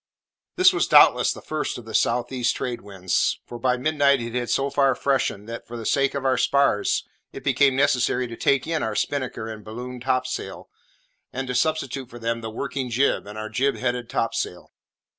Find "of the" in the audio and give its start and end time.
1.77-1.93